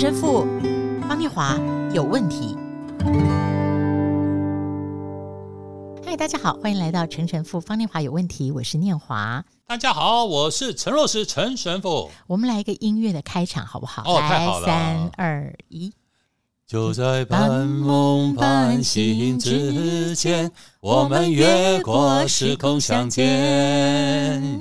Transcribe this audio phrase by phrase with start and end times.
[0.00, 0.46] 陈神父
[1.08, 1.58] 方念华
[1.92, 2.56] 有问题。
[6.06, 9.44] 嗨，大家好，欢迎来到陈神父方念华有问题，我是念华。
[9.66, 12.08] 大家好，我是陈若石陈神父。
[12.28, 14.04] 我们来一个音乐的开场，好不好？
[14.06, 14.66] 哦，太好了！
[14.66, 15.92] 三二一。
[16.64, 23.26] 就在半梦半醒之间，我们越过时空相见。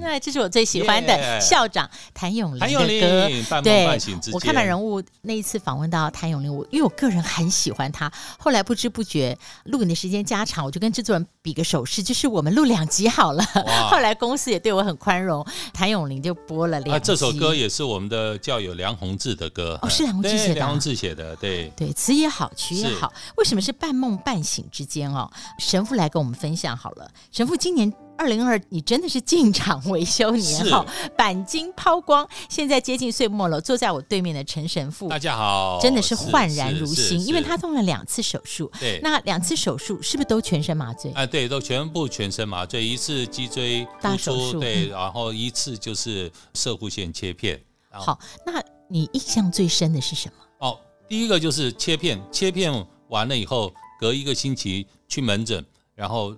[0.00, 3.62] 那这是我最喜欢的校长谭咏麟的歌。
[3.62, 3.86] 对，
[4.32, 8.10] 我看到人物那一次访问到谭咏麟，我因为我个人很喜欢他。
[8.40, 13.44] 后来不知不觉录影的时间加长，我就跟制作人比个手势，就是我们录两集好了。
[13.88, 17.06] 后来公司也对我很宽容，谭咏麟就播了两集。
[17.06, 19.78] 这首歌也是我们的教友梁鸿志的歌。
[19.80, 20.54] 哦，是梁鸿志写的。
[20.54, 23.12] 梁鸿志写的，对对，词也好，曲也好。
[23.36, 25.30] 为什么是半梦半醒之间哦？
[25.60, 27.10] 神父来跟我们分享好了。
[27.30, 27.92] 神父今年。
[28.20, 30.84] 二零二，你真的是进场维修年哈，
[31.16, 33.58] 钣金抛光，现在接近岁末了。
[33.58, 38.70] 坐在我对面的陈神父，大家好，真的是焕然如新，因为他动了两次手术。
[38.78, 41.10] 对，那两次手术是不是都全身麻醉？
[41.12, 47.58] 啊，对，都全部全身麻醉，一次脊椎大手术，对，然后一次就是射护线切片。
[47.88, 50.68] 好，那你印象最深的是什么？
[50.68, 50.78] 哦，
[51.08, 52.70] 第一个就是切片，切片
[53.08, 55.64] 完了以后，隔一个星期去门诊，
[56.00, 56.34] 然后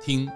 [0.00, 0.30] 听。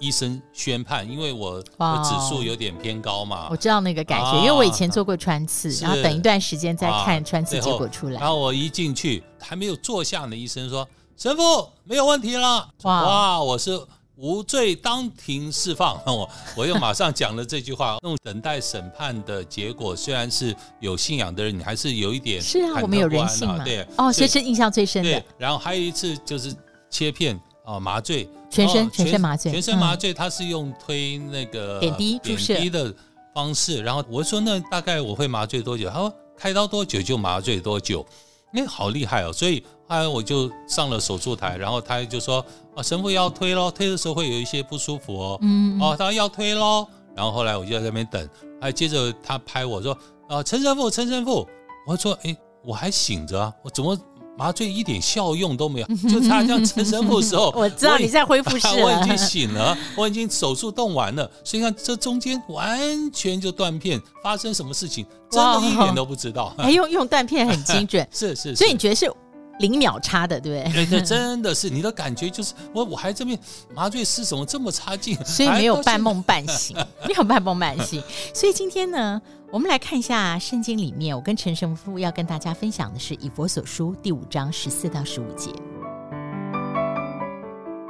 [0.00, 3.46] 医生宣判，因为我的指数有点偏高嘛。
[3.48, 8.18] 我知道那个感觉，啊、因为我以前做过穿刺，然后等一段时间再看穿刺结果出来。
[8.20, 12.68] 然后我一进去，还没有坐下呢，医生说：“神父没有问题了。
[12.82, 13.80] 哇”哇，我是
[14.16, 15.96] 无罪当庭释放。
[16.04, 17.98] 我我又马上讲了这句话。
[18.02, 23.62] 那种等待审判的结果，虽然是有信仰的人，你还是有一点是啊，我们有人性嘛。
[23.62, 25.24] 对哦，这是印象最深的。
[25.38, 26.52] 然后还有一次就是
[26.90, 28.28] 切片啊，麻醉。
[28.50, 32.94] 全身全身麻醉，全身麻醉，他是用推那个点滴注射点滴的
[33.34, 33.82] 方式。
[33.82, 35.88] 然后我说，那大概我会麻醉多久？
[35.88, 38.04] 他说开刀多久就麻醉多久。
[38.52, 39.32] 哎，好厉害哦！
[39.32, 45.38] 所以后来我就上了手术台，然后他就说啊，神父要推咯，推的时候会有一些不舒服哦。
[45.40, 46.86] 嗯哦，他说要推咯。
[47.16, 48.28] 然后后来我就在那边等，
[48.60, 49.96] 哎接着他拍我说
[50.28, 51.48] 啊，陈神父，陈神父。
[51.86, 53.96] 我说哎，我还醒着啊，我怎么？
[54.36, 66.54] 麻醉一点效用都没有，就差这样陈神父的时候， 我知道你在恢复室，我已经醒了，我已经手术动完了，所以看这中间完全就断片，发生什么事情真的一点都不知道。
[66.56, 69.12] 还用用断片很精准， 是是，所以你觉得是
[69.58, 70.86] 零秒差的，对不对？
[70.86, 73.38] 对，真的是你的感觉就是我我还这边
[73.74, 76.74] 麻醉师怎么这么差劲，所以没有半梦半醒，
[77.06, 78.02] 没有半梦半醒，
[78.34, 79.20] 所以今天呢。
[79.52, 85.52] 我们来看一下圣经里面，我跟陈神父要跟大家分享的是《以佛所书》第五章十四到十五节。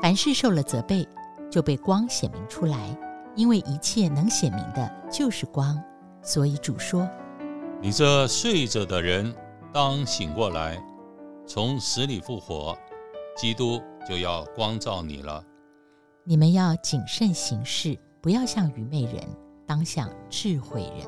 [0.03, 1.07] 凡事受了责备，
[1.49, 2.77] 就被光显明出来，
[3.37, 5.81] 因为一切能显明的，就是光。
[6.21, 7.09] 所以主说
[7.81, 9.33] ：“你这睡着的人，
[9.73, 10.83] 当醒过来，
[11.47, 12.77] 从死里复活，
[13.37, 15.45] 基督就要光照你了。
[16.25, 19.25] 你们要谨慎行事，不要像愚昧人，
[19.65, 21.07] 当像智慧人。”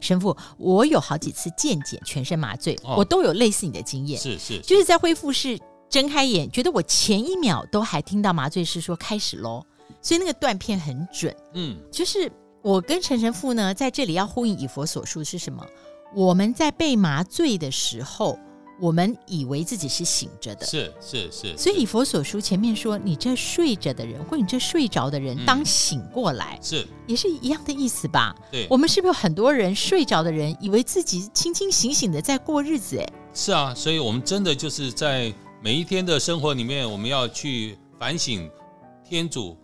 [0.00, 9.64] 神父，我有好几次健检全身麻醉，哦、我都有类似你的经验，是是，就是在恢复室睁开眼，觉得我前一秒都还听到麻醉师说开始喽，
[10.00, 11.34] 所以那个断片很准。
[11.54, 12.30] 嗯，就是
[12.62, 15.66] 我跟陈神父呢，在这里要呼应以佛所述是什么？
[16.14, 18.38] 我们在被麻醉的时候。
[18.80, 28.34] 我们以为自己是醒着的，是是是，所以以佛所书前面说：“你这睡着的人，或你这睡着的人，当醒过来。”是，也是一样的意思吧？
[28.52, 32.98] 对，我们是不是有很多人睡着的人，以为自己清清醒醒的在过日子？
[32.98, 38.48] 哎，是啊，所以我们真的就是在每一天的生活里面，我们要去反省。
[39.04, 39.56] 天主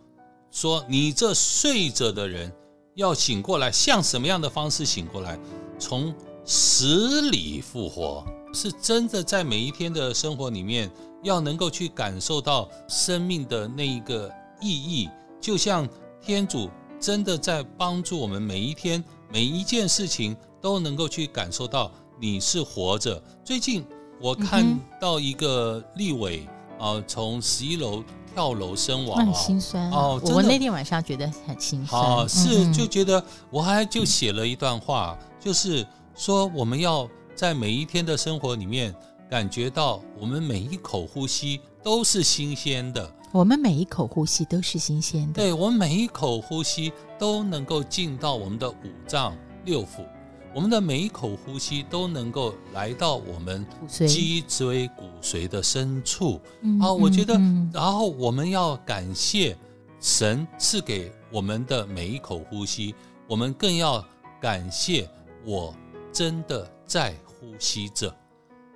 [0.50, 2.50] 说：“你这睡着的人
[2.94, 5.38] 要醒过来，像什么样的方式醒过来？
[5.78, 6.12] 从
[6.44, 10.88] 死里复活。”是真的在每一天的生活里面，
[11.22, 15.10] 要能够去感受到生命的那一个意义，
[15.41, 15.87] 就像
[16.23, 16.70] 天主
[17.00, 21.90] 真的在帮助我们每一天每一件事情都能够去感受到
[22.20, 23.20] 你是活着。
[23.44, 23.84] 最近
[24.20, 24.64] 我看
[25.00, 26.46] 到一个立伟
[26.78, 28.02] 啊，从十一楼
[28.32, 30.20] 跳楼身亡，很心酸哦。
[30.25, 35.84] 我那天晚上觉得很心酸，哦，是就觉得我还就写了一段话，就是
[36.14, 37.08] 说我们要。
[37.34, 38.94] 在每一天的生活里面，
[39.28, 43.10] 感觉到我们每一口呼吸都是新鲜的。
[43.32, 45.42] 我们每一口呼吸都是新鲜的。
[45.42, 48.75] 对，我们每一口呼吸都能够进到我们的五
[49.06, 50.06] 脏六腑，
[50.54, 56.40] 我们的每一口呼吸都能够来到我们脊椎骨髓的深处。
[56.80, 57.34] 啊，我觉得，
[57.72, 59.56] 然后我们要感谢
[60.00, 62.94] 神赐给我们的每一口呼吸，
[63.28, 64.04] 我们更要
[64.40, 65.10] 感谢
[65.44, 65.75] 我。
[66.12, 67.12] 真的在
[67.44, 68.08] 呼吸着。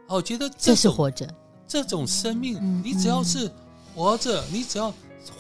[0.09, 1.29] 哦，我觉得这，这是活着，
[1.67, 3.51] 这种生命，你只要是
[3.95, 4.93] 活着，你只要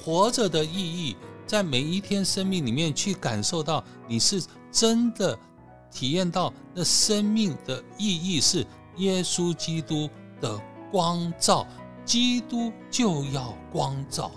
[0.04, 1.16] 活着的意义，
[1.46, 5.38] 在每一天生命里面去感受到，你是真的
[5.90, 8.66] 体验到那生命的意义是
[8.96, 10.08] 耶稣基督
[10.40, 10.60] 的
[10.90, 11.66] 光照，
[12.04, 14.30] 基督就要光照。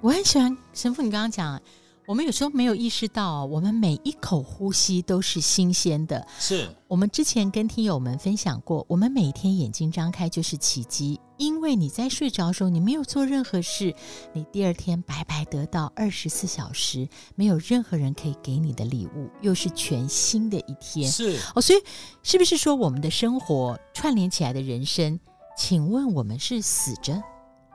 [0.00, 1.60] 我很喜欢神父，你刚刚讲。
[2.06, 6.24] 我们有时候没有意识到，我们每一口呼吸都是新鲜的。
[6.38, 13.92] 是我们之前跟听友们分享过，我们每天眼睛张开就是奇迹，因为你在睡着的时候，你没有做任何事，
[14.32, 21.10] 你第二天白白得到二十四小时没有任何人可以给你的礼物，又是全新的一天。
[21.10, 21.80] 是哦，所以
[22.22, 25.18] 是不是说我们的生活串联起来的人生？
[25.58, 27.20] 请问我们是死着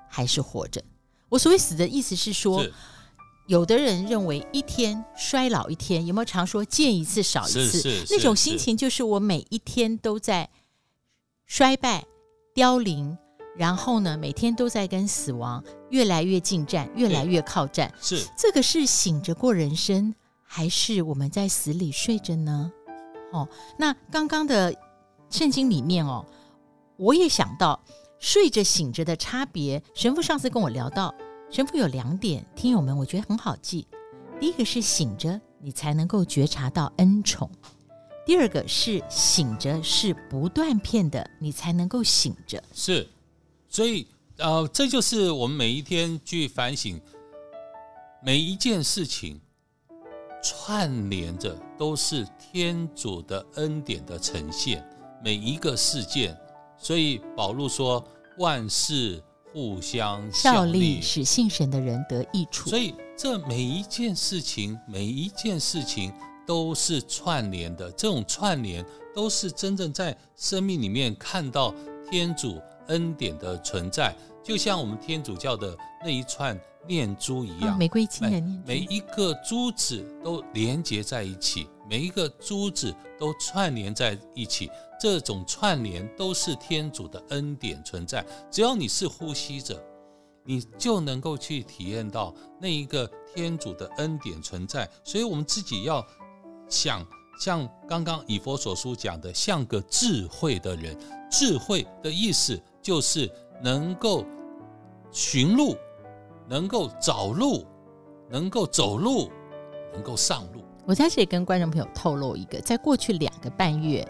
[0.07, 0.81] 还是活着？
[1.27, 2.63] 我所谓死的意思是说。
[2.63, 2.73] 是
[3.47, 8.05] 有的人认为一天衰老一天，有没有常说见一次少一次？
[8.09, 10.49] 那种心情就是我每一天都在
[11.45, 12.05] 衰败、
[12.53, 13.17] 凋零，
[13.57, 17.93] 然后呢，每天都在跟死亡越来越近战，越来越靠战。
[17.99, 22.71] 是这个是醒着过人生，还是我们在死里睡着呢？
[23.33, 23.47] 哦，
[23.77, 24.73] 那刚刚的
[25.29, 26.25] 圣经里面哦，
[26.95, 27.83] 我也想到
[28.19, 29.83] 睡着醒着的差别。
[29.93, 31.13] 神父上次跟我聊到。
[31.51, 33.85] 神父有两点，听友们，我觉得很好记。
[34.39, 37.45] 第一个是醒着，你才能够觉察到恩宠；
[38.25, 42.63] 第二个是醒着是不断片的，你才能够醒着。
[42.73, 43.05] 是，
[43.67, 44.07] 所以
[44.37, 47.01] 呃，这就是我们每一天去反省
[48.23, 49.37] 每一件事情，
[50.41, 54.87] 串联着都是天主的恩典的呈现。
[55.21, 56.39] 每一个事件，
[56.77, 58.01] 所以保禄说
[58.37, 59.21] 万事。
[59.53, 62.69] 互相效力，使信神的人得益处。
[62.69, 66.11] 所以，这每一件事情，每一件事情
[66.47, 67.91] 都是串联的。
[67.91, 71.73] 这种串联都是真正在生命里面看到
[72.09, 76.57] 天主恩典的存在，就像我们天主教的那一串
[76.87, 84.69] 念珠一样，玫瑰金的念珠，每一个珠子都连接在一起，每一个珠子都串联在一起。
[84.99, 89.83] 这种串联都是天主的恩典存在，只要你是呼吸者，
[90.43, 94.87] 你就能够去体验到那一个天主的恩典存在。
[95.03, 96.05] 所以，我们自己要
[96.69, 97.03] 想，
[97.39, 100.95] 像刚刚以佛所书讲的，像个智慧的人。
[101.31, 103.27] 智慧的意思就是
[103.63, 104.25] 能够
[105.11, 105.75] 寻路，
[106.47, 107.65] 能够找路，
[108.29, 109.29] 能够走路，
[109.93, 110.63] 能够上路。
[110.85, 114.07] 我在这里跟观众朋友透露一个，在过去两个半月。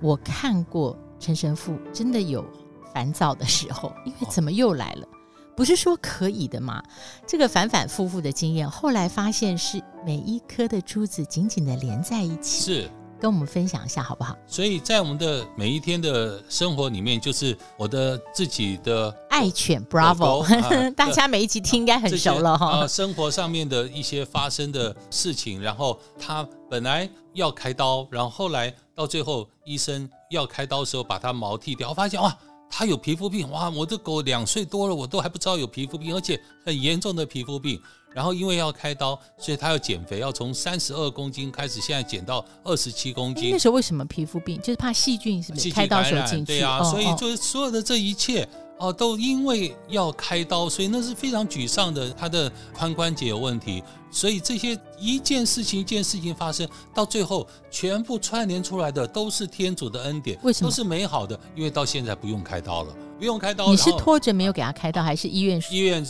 [0.00, 2.44] 我看过陈神父真的有
[2.92, 5.06] 烦躁的时候， 因为怎么又来了？
[5.56, 6.82] 不是说可以的吗？
[7.26, 12.60] 这个反反复复的经验，后来发现是每一颗的珠子紧紧的连在一起。
[12.60, 12.90] 是，
[13.20, 14.36] 跟我们分享一下好不好？
[14.46, 22.66] 所以在我们的每一天的生活里面，就是我的自己的爱犬 Bravo，啊、 大家每一集听应该很熟了哈。
[22.70, 28.72] 啊，生活上面的一些发生的事情，然后他本来要开刀，然后后来。
[28.96, 32.32] 到最后，医生要开刀的时候，把它毛剃掉，我发现哇，
[32.70, 33.68] 它有皮肤病哇！
[33.70, 37.76] 我的狗两岁多了，我都还不知道有皮肤病，而且很严重的皮肤病。
[38.14, 43.50] 然后因为要开刀，所以他要减肥，要从三十二公斤开始，现在减到二十七公斤。
[43.50, 44.60] 那时候为什么皮肤病？
[44.60, 45.68] 就是怕细菌，是不是？
[45.72, 46.44] 开刀时候进去。
[46.44, 48.48] 对啊，哦、所以就是所有的这一切。
[48.78, 52.10] 哦，都因为要开刀，所以那是非常沮丧的。
[52.10, 60.68] 他的髋关节有问题，所以这些一件事情一件事情发生，到最后全部串联出来的都是天主的恩典，为什么？
[60.68, 61.38] 都是美好的？
[61.54, 63.70] 因为到现在不用开刀了，不用开刀。
[63.70, 65.62] 你是拖着没有给他开刀，还是医院？
[65.70, 66.04] 医院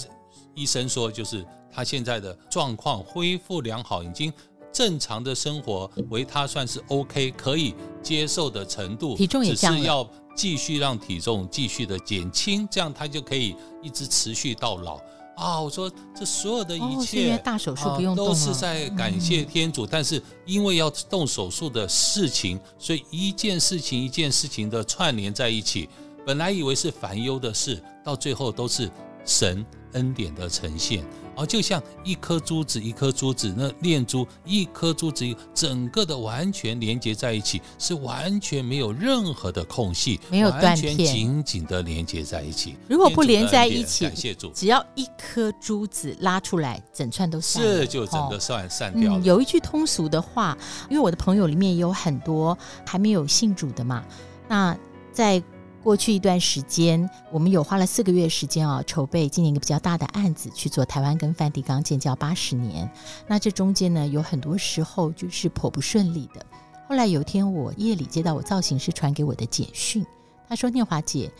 [0.54, 4.32] 医生说，就是他现在的状况恢复良好，已经
[4.74, 10.10] 正常的生活为他算是 OK 可以接受的程度，体重也降了。
[10.36, 14.96] 继续让体重继续的减轻，这样他就可以一直持续到老
[15.36, 15.60] 啊！
[15.60, 19.86] 我说这所有的一切，哦、大手术不用动、啊、都是在感谢天主。
[19.86, 25.88] 嗯、但是因为要动手术的事情，所以一件事情一件事情的串联在一起。
[26.26, 28.90] 本来以为是烦忧的事，到最后都是
[29.24, 31.04] 神恩典的呈现。
[31.36, 35.24] 而就像一颗珠子，一颗珠子，那链珠，一颗珠子，
[35.54, 42.76] 整个的完全连接在一起，是完全没有任何的空隙，没有断片，紧紧的连接在一起。
[42.88, 49.20] 如果不连在一起，感谢主，只要一颗珠子拉出来，整串都散了，是就整个散散掉了。
[49.20, 50.56] 有一句通俗的话，
[50.88, 54.04] 因为我的朋友里面有很多还没有信主的嘛，
[54.48, 54.76] 那
[55.12, 55.42] 在。
[55.84, 62.90] 过去一段时间，我们有花了四个月时间啊，筹备今年一个比较大的案子，去做台湾跟梵蒂冈建交八十年。
[63.28, 66.44] 那这中间呢，有很多时候就是颇不顺利的。
[66.88, 70.06] 后来有一天，我夜里接到我造型师传给我的简讯，
[70.48, 71.30] 他说：“念华姐，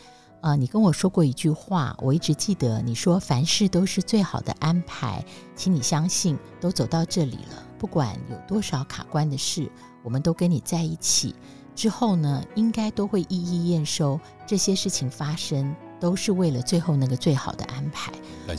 [0.41, 2.79] 啊、呃，你跟我说过一句话，我一直记得。
[2.83, 5.25] 你说凡事都是最好的安排，
[5.55, 9.71] 请你相信，都走到这里了，不管有多少卡关的事，
[10.03, 11.33] 我们都跟你在一起。
[11.75, 14.19] 之后呢，应该都会一一验收。
[14.47, 18.11] 这些事情发生，都是为了最后那个最好的安排。”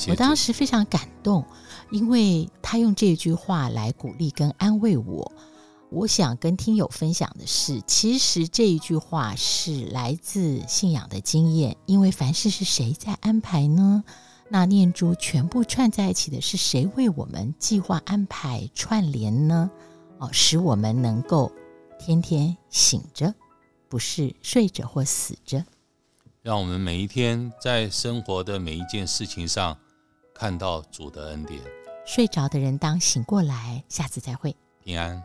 [0.09, 1.45] 我当时非常感动，
[1.91, 5.33] 因为他用这句话来鼓励跟安慰我。
[5.89, 14.03] 我想跟听友分享的是，其实这一句话是来自信仰的经验，因为凡事是谁在安排呢？
[14.49, 19.71] 那念珠全部串在一起的是谁为我们计划安排串联呢？
[20.19, 21.53] 哦，使我们能够
[22.07, 23.35] 天天醒着，
[23.89, 25.65] 不是睡着或死着。
[26.41, 29.77] 让我们每一天在生活的每一件事情上
[30.33, 31.61] 看到主的恩典。
[32.07, 35.21] 睡着的人当醒过来，下次再会，平安。